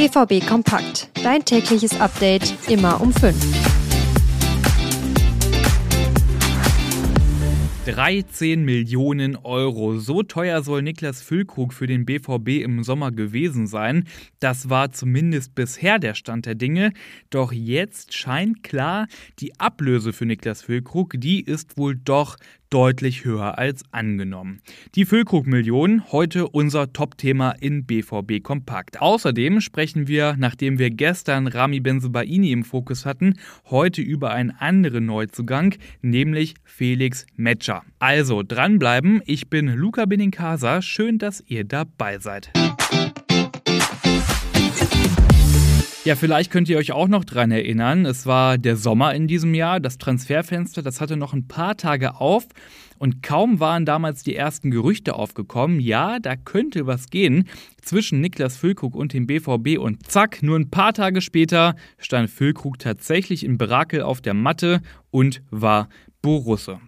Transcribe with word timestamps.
BVB 0.00 0.46
Kompakt. 0.46 1.10
Dein 1.22 1.44
tägliches 1.44 2.00
Update 2.00 2.54
immer 2.70 3.02
um 3.02 3.12
5. 3.12 3.36
13 7.84 8.64
Millionen 8.64 9.36
Euro. 9.36 9.98
So 9.98 10.22
teuer 10.22 10.62
soll 10.62 10.80
Niklas 10.80 11.20
Füllkrug 11.20 11.74
für 11.74 11.86
den 11.86 12.06
BVB 12.06 12.62
im 12.62 12.82
Sommer 12.82 13.10
gewesen 13.12 13.66
sein. 13.66 14.04
Das 14.38 14.70
war 14.70 14.90
zumindest 14.90 15.54
bisher 15.54 15.98
der 15.98 16.14
Stand 16.14 16.46
der 16.46 16.54
Dinge. 16.54 16.92
Doch 17.28 17.52
jetzt 17.52 18.14
scheint 18.14 18.62
klar, 18.62 19.06
die 19.38 19.60
Ablöse 19.60 20.14
für 20.14 20.24
Niklas 20.24 20.62
Füllkrug, 20.62 21.12
die 21.18 21.42
ist 21.42 21.76
wohl 21.76 21.94
doch 21.94 22.36
deutlich 22.70 23.24
höher 23.24 23.58
als 23.58 23.82
angenommen. 23.90 24.62
Die 24.94 25.04
Füllkrug-Million, 25.04 26.10
heute 26.12 26.48
unser 26.48 26.92
Top-Thema 26.92 27.50
in 27.60 27.84
BVB 27.84 28.42
Kompakt. 28.42 29.00
Außerdem 29.00 29.60
sprechen 29.60 30.08
wir, 30.08 30.36
nachdem 30.38 30.78
wir 30.78 30.90
gestern 30.90 31.48
Rami 31.48 31.80
Benzebaini 31.80 32.52
im 32.52 32.64
Fokus 32.64 33.04
hatten, 33.04 33.34
heute 33.68 34.00
über 34.00 34.30
einen 34.30 34.52
anderen 34.52 35.06
Neuzugang, 35.06 35.74
nämlich 36.00 36.54
Felix 36.64 37.26
Metscher. 37.36 37.82
Also 37.98 38.42
dranbleiben, 38.42 39.20
ich 39.26 39.50
bin 39.50 39.66
Luca 39.68 40.06
Benincasa, 40.06 40.80
schön, 40.80 41.18
dass 41.18 41.42
ihr 41.46 41.64
dabei 41.64 42.18
seid. 42.18 42.50
Ja, 46.06 46.16
vielleicht 46.16 46.50
könnt 46.50 46.70
ihr 46.70 46.78
euch 46.78 46.92
auch 46.92 47.08
noch 47.08 47.26
dran 47.26 47.50
erinnern. 47.50 48.06
Es 48.06 48.24
war 48.24 48.56
der 48.56 48.76
Sommer 48.76 49.14
in 49.14 49.28
diesem 49.28 49.52
Jahr. 49.52 49.80
Das 49.80 49.98
Transferfenster, 49.98 50.80
das 50.80 50.98
hatte 50.98 51.18
noch 51.18 51.34
ein 51.34 51.46
paar 51.46 51.76
Tage 51.76 52.18
auf. 52.18 52.46
Und 52.96 53.22
kaum 53.22 53.60
waren 53.60 53.84
damals 53.84 54.22
die 54.22 54.34
ersten 54.34 54.70
Gerüchte 54.70 55.14
aufgekommen, 55.14 55.78
ja, 55.78 56.18
da 56.18 56.36
könnte 56.36 56.86
was 56.86 57.08
gehen 57.08 57.48
zwischen 57.82 58.20
Niklas 58.22 58.56
Füllkrug 58.56 58.94
und 58.94 59.12
dem 59.12 59.26
BVB. 59.26 59.78
Und 59.78 60.10
zack, 60.10 60.42
nur 60.42 60.58
ein 60.58 60.70
paar 60.70 60.94
Tage 60.94 61.20
später 61.20 61.76
stand 61.98 62.30
Füllkrug 62.30 62.78
tatsächlich 62.78 63.44
in 63.44 63.58
Brakel 63.58 64.00
auf 64.00 64.22
der 64.22 64.34
Matte 64.34 64.80
und 65.10 65.42
war 65.50 65.90
Borusse. 66.22 66.80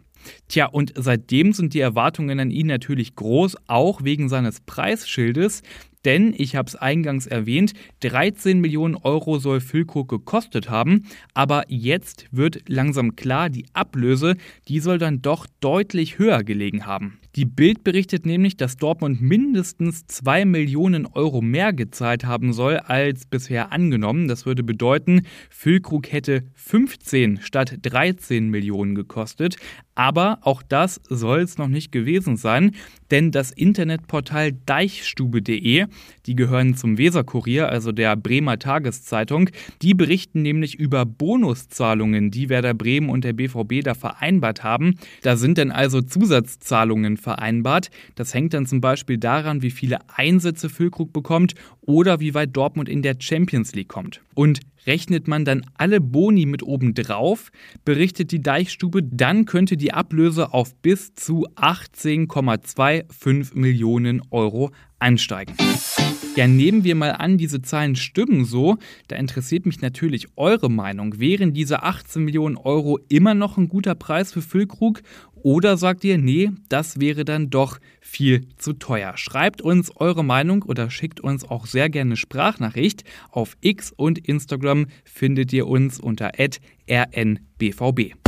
Tja, 0.49 0.67
und 0.67 0.93
seitdem 0.97 1.53
sind 1.53 1.75
die 1.75 1.81
Erwartungen 1.81 2.41
an 2.41 2.51
ihn 2.51 2.67
natürlich 2.67 3.15
groß, 3.15 3.57
auch 3.67 4.05
wegen 4.05 4.29
seines 4.29 4.61
Preisschildes. 4.61 5.63
Denn, 6.05 6.35
ich 6.37 6.57
habe 6.57 6.69
es 6.69 6.77
eingangs 6.77 7.27
erwähnt, 7.27 7.73
13 8.01 8.61
Millionen 8.61 8.97
Euro 8.97 9.39
soll 9.39 9.61
Füllkrug 9.61 10.09
gekostet 10.09 10.69
haben. 10.69 11.05
Aber 11.35 11.65
jetzt 11.69 12.27
wird 12.31 12.69
langsam 12.69 13.17
klar, 13.17 13.51
die 13.51 13.67
Ablöse, 13.73 14.37
die 14.69 14.81
soll 14.81 14.99
dann 14.99 15.23
doch 15.23 15.47
deutlich 15.61 16.19
höher 16.19 16.43
gelegen 16.45 16.87
haben. 16.87 17.19
Die 17.35 17.47
Bild 17.47 17.83
berichtet 17.83 18.27
nämlich, 18.27 18.59
dass 18.59 18.77
Dortmund 18.77 19.23
mindestens 19.23 20.07
2 20.07 20.45
Millionen 20.45 21.07
Euro 21.07 21.41
mehr 21.41 21.73
gezahlt 21.73 22.27
haben 22.27 22.53
soll 22.53 22.77
als 22.77 23.25
bisher 23.25 23.73
angenommen. 23.73 24.29
Das 24.29 24.45
würde 24.45 24.63
bedeuten, 24.63 25.23
Füllkrug 25.49 26.13
hätte 26.13 26.45
15 26.55 27.41
statt 27.41 27.79
13 27.81 28.51
Millionen 28.51 28.95
gekostet. 28.95 29.57
Aber 29.95 30.39
auch 30.43 30.63
das 30.63 31.01
soll 31.09 31.41
es 31.41 31.59
noch 31.59 31.69
nicht 31.69 31.93
gewesen 31.93 32.37
sein, 32.37 32.75
denn 33.11 33.31
das 33.31 33.51
Internetportal 33.51 34.53
deichstube.de, 34.53 35.87
die 36.25 36.35
gehören 36.35 36.75
zum 36.75 36.97
Weserkurier, 36.97 37.69
also 37.69 37.93
der 37.93 38.17
Bremer 38.17 38.59
Tageszeitung, 38.59 39.51
die 39.83 39.93
berichten 39.93 40.41
nämlich 40.41 40.77
über 40.77 41.05
Bonuszahlungen, 41.05 42.31
die 42.31 42.49
Werder 42.49 42.73
Bremen 42.73 43.11
und 43.11 43.25
der 43.25 43.35
BVB 43.35 43.85
da 43.85 43.93
vereinbart 43.93 44.65
haben. 44.65 44.95
Da 45.23 45.37
sind 45.37 45.59
dann 45.59 45.71
also 45.71 46.01
Zusatzzahlungen 46.01 47.19
vereinbart. 47.19 47.91
Das 48.15 48.33
hängt 48.33 48.55
dann 48.55 48.65
zum 48.65 48.81
Beispiel 48.81 49.19
daran, 49.19 49.61
wie 49.61 49.71
viele 49.71 49.99
Einsätze 50.17 50.71
Füllkrug 50.71 51.13
bekommt 51.13 51.55
oder 51.83 52.19
wie 52.21 52.33
weit 52.33 52.57
Dortmund 52.57 52.89
in 52.89 53.03
der 53.03 53.17
Champions 53.19 53.75
League 53.75 53.89
kommt. 53.89 54.23
Und 54.35 54.61
Rechnet 54.87 55.29
man 55.29 55.45
dann 55.45 55.65
alle 55.75 56.01
Boni 56.01 56.47
mit 56.47 56.63
oben 56.63 56.95
drauf, 56.95 57.53
berichtet 57.85 58.33
die 58.33 58.43
Deichstube, 58.43 59.03
dann 59.03 59.45
könnte 59.45 59.77
die 59.83 59.93
Ablöse 59.93 60.55
auf 60.55 60.75
bis 60.77 61.15
zu 61.15 61.47
18,25 61.57 63.55
Millionen 63.55 64.23
Euro 64.31 64.71
ansteigen. 65.01 65.55
Ja, 66.37 66.47
nehmen 66.47 66.85
wir 66.85 66.95
mal 66.95 67.11
an, 67.11 67.37
diese 67.37 67.61
Zahlen 67.61 67.95
stimmen 67.95 68.47
so, 68.47 68.79
da 69.09 69.17
interessiert 69.17 69.67
mich 69.67 69.83
natürlich 69.83 70.29
eure 70.37 70.71
Meinung. 70.71 71.19
Wären 71.21 71.53
diese 71.53 71.83
18 71.83 72.25
Millionen 72.25 72.57
Euro 72.57 72.99
immer 73.11 73.35
noch 73.35 73.59
ein 73.59 73.69
guter 73.69 73.95
Preis 73.95 74.33
für 74.33 74.41
Füllkrug 74.41 75.03
oder 75.35 75.77
sagt 75.77 76.05
ihr, 76.05 76.17
nee, 76.17 76.51
das 76.71 77.01
wäre 77.01 77.27
dann 77.27 77.51
doch 77.51 77.79
viel 78.01 78.47
zu 78.57 78.73
teuer? 78.73 79.17
Schreibt 79.17 79.61
uns 79.61 79.95
eure 79.97 80.25
Meinung 80.25 80.63
oder 80.63 80.89
schickt 80.89 81.21
uns 81.21 81.45
auch 81.45 81.67
sehr 81.67 81.91
gerne 81.91 82.17
Sprachnachricht. 82.17 83.05
Auf 83.31 83.57
X 83.61 83.93
und 83.95 84.19
Instagram 84.27 84.87
findet 85.05 85.53
ihr 85.53 85.67
uns 85.67 86.01
unter 86.01 86.31
rnbvb. 86.39 88.22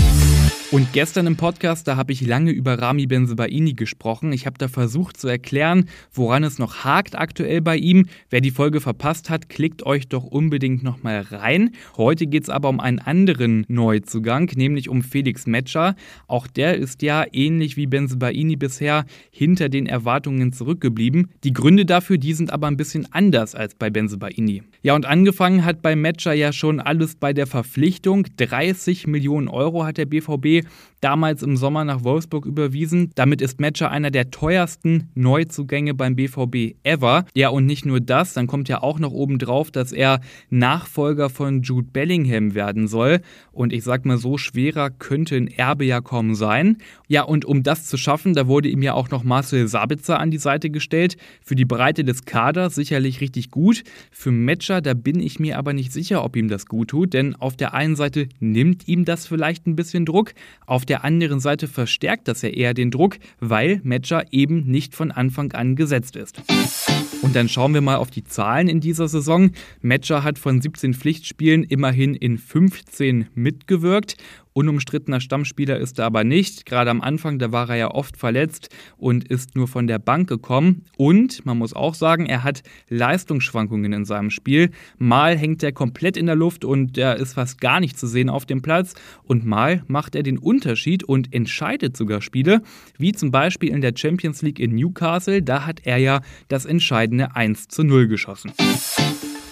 Und 0.71 0.93
gestern 0.93 1.27
im 1.27 1.37
Podcast, 1.37 1.87
da 1.87 1.97
habe 1.97 2.13
ich 2.13 2.27
lange 2.27 2.51
über 2.51 2.81
Rami 2.81 3.07
Benzebaini 3.07 3.75
gesprochen. 3.75 4.33
Ich 4.33 4.47
habe 4.47 4.59
da 4.59 4.67
versucht 4.67 5.17
zu 5.17 5.29
erklären, 5.29 5.89
woran 6.13 6.43
es 6.43 6.59
noch 6.59 6.85
hakt 6.85 7.17
aktuell 7.17 7.61
bei 7.61 7.77
ihm. 7.77 8.07
Wer 8.31 8.41
die 8.41 8.51
Folge 8.51 8.81
verpasst 8.81 9.31
hat, 9.31 9.49
klickt 9.49 9.85
euch 9.85 10.09
doch 10.09 10.25
unbedingt 10.25 10.83
nochmal 10.83 11.21
rein. 11.31 11.71
Heute 11.97 12.27
geht 12.27 12.45
es 12.45 12.49
aber 12.49 12.71
um 12.71 12.81
einen 12.81 12.99
anderen 12.99 13.67
Neuzugang, 13.69 14.51
nämlich 14.57 14.89
um 14.89 15.03
Felix 15.03 15.47
Metscher. 15.47 15.95
Auch 16.27 16.47
der 16.47 16.77
ist 16.77 17.03
ja 17.03 17.25
ähnlich 17.33 17.77
wie 17.77 17.87
Benzebaini 17.87 18.57
bisher 18.57 19.05
hinter 19.31 19.69
den 19.69 19.87
Erwartungen 19.87 20.53
zurückgeblieben. 20.53 21.31
Die 21.45 21.53
Gründe 21.53 21.85
dafür, 21.85 22.19
die 22.19 22.33
sind 22.33 22.51
aber 22.53 22.67
ein 22.67 22.79
bisschen 22.79 23.07
anders 23.13 23.55
als 23.55 23.75
bei 23.75 23.91
Benzebaini. 23.91 24.63
Ja, 24.83 24.95
und 24.95 25.07
angefangen 25.07 25.65
hat 25.65 25.83
bei 25.83 25.95
Metscher 25.95 26.33
ja 26.33 26.53
schon 26.53 26.81
alles 26.81 27.15
bei 27.17 27.33
der 27.33 27.47
Verpflichtung. 27.47 28.27
30 28.39 29.07
Millionen 29.07 29.49
Euro 29.49 29.85
hat 29.85 29.99
der 29.99 30.07
BVB 30.07 30.64
damals 31.01 31.43
im 31.43 31.57
Sommer 31.57 31.85
nach 31.85 32.03
Wolfsburg 32.03 32.47
überwiesen. 32.47 33.11
Damit 33.15 33.43
ist 33.43 33.61
Matcher 33.61 33.91
einer 33.91 34.11
der 34.11 34.31
teuersten 34.31 35.11
Neuzugänge 35.15 35.93
beim 35.93 36.17
BVB 36.17 36.77
ever. 36.83 37.27
Ja, 37.35 37.51
und 37.51 37.67
nicht 37.67 37.85
nur 37.85 38.01
das, 38.01 38.33
dann 38.33 38.47
kommt 38.47 38.71
ja 38.71 38.83
auch 38.83 38.99
noch 38.99 39.13
oben 39.13 39.39
drauf, 39.39 39.71
dass 39.71 39.93
er 39.93 40.21
Nachfolger 40.49 41.29
von 41.29 41.63
Jude 41.63 41.89
Bellingham 41.93 42.55
werden 42.55 42.89
soll. 42.89 43.21
Und 43.53 43.73
ich 43.73 43.85
sag 43.85 44.07
mal 44.07 44.17
so, 44.17 44.39
schwerer 44.39 44.89
könnte 44.89 45.37
ein 45.37 45.49
Erbe 45.49 45.85
ja 45.85 46.01
kaum 46.01 46.35
sein. 46.35 46.79
Ja, 47.07 47.23
und 47.23 47.45
um 47.45 47.63
das 47.63 47.87
zu 47.87 47.99
schaffen, 47.99 48.33
da 48.33 48.47
wurde 48.47 48.69
ihm 48.69 48.81
ja 48.81 48.95
auch 48.95 49.11
noch 49.11 49.25
Marcel 49.25 49.69
Sabitzer 49.69 50.19
an 50.19 50.31
die 50.31 50.39
Seite 50.39 50.71
gestellt. 50.71 51.17
Für 51.43 51.55
die 51.55 51.67
Breite 51.67 52.05
des 52.05 52.25
Kaders 52.25 52.75
sicherlich 52.75 53.21
richtig 53.21 53.51
gut. 53.51 53.85
Für 54.11 54.33
Matcher, 54.33 54.81
da 54.81 54.95
bin 54.95 55.21
ich 55.21 55.39
mir 55.39 55.59
aber 55.59 55.75
nicht 55.75 55.93
sicher, 55.93 56.25
ob 56.25 56.35
ihm 56.35 56.49
das 56.49 56.65
gut 56.67 56.89
tut, 56.89 57.13
denn 57.13 57.35
auf 57.37 57.57
der 57.57 57.75
einen 57.75 57.97
Seite 57.97 58.29
nimmt 58.41 58.89
ihm 58.89 59.05
das 59.05 59.27
vielleicht 59.27 59.67
ein 59.67 59.77
bisschen 59.77 60.07
Druck, 60.07 60.33
auf 60.67 60.85
der 60.85 61.05
anderen 61.05 61.41
Seite 61.41 61.69
verstärkt 61.69 62.29
das 62.29 62.43
ja 62.43 62.49
eher 62.49 62.75
den 62.75 62.91
Druck, 62.91 63.19
weil 63.41 63.81
Matcher 63.85 64.25
eben 64.33 64.65
nicht 64.65 64.95
von 64.95 65.11
Anfang 65.11 65.53
an 65.53 65.77
gesetzt 65.77 66.17
ist. 66.17 66.43
Und 67.23 67.37
dann 67.37 67.49
schauen 67.49 67.73
wir 67.73 67.81
mal 67.81 67.97
auf 67.97 68.11
die 68.11 68.25
Zahlen 68.25 68.69
in 68.69 68.81
dieser 68.81 69.09
Saison. 69.09 69.51
Matcher 69.81 70.23
hat 70.25 70.39
von 70.39 70.61
17 70.61 70.95
Pflichtspielen 70.95 71.65
immerhin 71.65 72.15
in 72.15 72.39
15 72.39 73.29
mitgewirkt 73.35 74.17
Unumstrittener 74.57 75.21
Stammspieler 75.21 75.79
ist 75.79 75.99
er 75.99 76.07
aber 76.07 76.23
nicht. 76.23 76.65
Gerade 76.65 76.91
am 76.91 77.01
Anfang, 77.01 77.41
da 77.41 77.51
war 77.51 77.69
er 77.69 77.77
ja 77.77 77.91
oft 77.91 78.17
verletzt 78.17 78.69
und 78.97 79.27
ist 79.27 79.57
nur 79.57 79.67
von 79.67 79.89
der 79.89 79.99
Bank 79.99 80.29
gekommen. 80.29 80.85
Und 80.97 81.45
man 81.45 81.59
muss 81.59 81.73
auch 81.73 81.95
sagen, 81.95 82.27
er 82.27 82.45
hat 82.45 82.63
Leistungsschwankungen 82.89 83.93
in 83.93 84.05
seinem 84.05 84.31
Spiel. 84.31 84.71
Mal 84.97 85.37
hängt 85.37 85.65
er 85.65 85.73
komplett 85.73 86.17
in 86.17 86.27
der 86.27 86.37
Luft 86.37 86.65
und 86.65 86.97
er 86.97 87.17
ist 87.17 87.35
fast 87.35 87.61
gar 87.61 87.81
nicht 87.81 87.99
zu 87.99 88.07
sehen 88.07 88.31
auf 88.31 88.47
dem 88.47 88.63
Platz. 88.63 88.95
Und 89.25 89.45
mal 89.45 89.83
macht 89.89 90.15
er 90.15 90.23
den 90.23 90.39
Unterschied 90.39 91.03
und 91.03 91.35
entscheidet 91.35 91.97
sogar 91.97 92.23
Spiele, 92.23 92.63
wie 92.97 93.11
zum 93.11 93.33
Beispiel 93.33 93.71
in 93.71 93.81
der 93.81 93.95
Champions 93.97 94.41
League 94.43 94.61
in 94.61 94.77
Newcastle. 94.77 95.43
Da 95.43 95.67
hat 95.67 95.81
er 95.83 95.97
ja 95.97 96.21
das 96.47 96.65
entscheidende 96.65 97.35
1 97.35 97.67
zu 97.67 97.83
0 97.83 98.07
geschossen. 98.07 98.53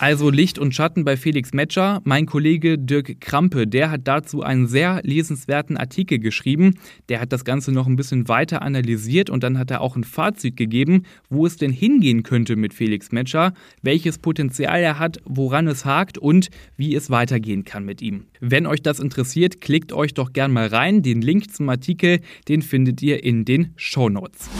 Also 0.02 0.30
Licht 0.30 0.58
und 0.58 0.74
Schatten 0.74 1.04
bei 1.04 1.16
Felix 1.16 1.52
Metscher. 1.52 2.00
Mein 2.02 2.26
Kollege 2.26 2.76
Dirk 2.76 3.20
Krampe, 3.20 3.68
der 3.68 3.92
hat 3.92 4.00
dazu 4.02 4.42
einen 4.42 4.66
sehr 4.66 5.00
lesenswerten 5.04 5.76
Artikel 5.76 6.18
geschrieben. 6.18 6.74
Der 7.08 7.20
hat 7.20 7.32
das 7.32 7.44
Ganze 7.44 7.70
noch 7.70 7.86
ein 7.86 7.94
bisschen 7.94 8.26
weiter 8.26 8.62
analysiert 8.62 9.30
und 9.30 9.44
dann 9.44 9.58
hat 9.58 9.70
er 9.70 9.80
auch 9.80 9.94
ein 9.94 10.02
Fazit 10.02 10.56
gegeben, 10.56 11.04
wo 11.30 11.46
es 11.46 11.56
denn 11.56 11.70
hingehen 11.70 12.24
könnte 12.24 12.56
mit 12.56 12.74
Felix 12.74 13.12
Metscher, 13.12 13.52
welches 13.82 14.18
Potenzial 14.18 14.80
er 14.80 14.98
hat, 14.98 15.18
woran 15.24 15.68
es 15.68 15.84
hakt 15.84 16.18
und 16.18 16.48
wie 16.76 16.96
es 16.96 17.08
weitergehen 17.08 17.64
kann 17.64 17.84
mit 17.84 18.02
ihm. 18.02 18.24
Wenn 18.40 18.66
euch 18.66 18.82
das 18.82 18.98
interessiert, 18.98 19.60
klickt 19.60 19.92
euch 19.92 20.14
doch 20.14 20.32
gern 20.32 20.52
mal 20.52 20.66
rein. 20.66 21.02
Den 21.02 21.22
Link 21.22 21.54
zum 21.54 21.68
Artikel, 21.68 22.18
den 22.48 22.62
findet 22.62 23.00
ihr 23.02 23.22
in 23.22 23.44
den 23.44 23.72
Show 23.76 24.08
Notes. 24.08 24.50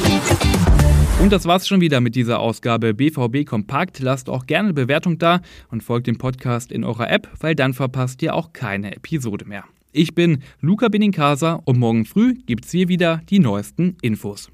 Und 1.22 1.32
das 1.32 1.46
war's 1.46 1.69
schon 1.69 1.80
wieder 1.80 2.00
mit 2.00 2.16
dieser 2.16 2.40
Ausgabe 2.40 2.94
BVB 2.94 3.46
Kompakt. 3.46 4.00
Lasst 4.00 4.28
auch 4.28 4.44
gerne 4.44 4.70
eine 4.70 4.74
Bewertung 4.74 5.19
da 5.19 5.40
und 5.70 5.84
folgt 5.84 6.08
dem 6.08 6.19
Podcast 6.19 6.72
in 6.72 6.82
eurer 6.82 7.08
App, 7.08 7.30
weil 7.38 7.54
dann 7.54 7.74
verpasst 7.74 8.20
ihr 8.22 8.34
auch 8.34 8.52
keine 8.52 8.96
Episode 8.96 9.44
mehr. 9.44 9.62
Ich 9.92 10.16
bin 10.16 10.42
Luca 10.60 10.88
Benincasa 10.88 11.62
und 11.64 11.78
morgen 11.78 12.06
früh 12.06 12.34
gibt's 12.44 12.72
hier 12.72 12.88
wieder 12.88 13.20
die 13.30 13.38
neuesten 13.38 13.96
Infos. 14.02 14.48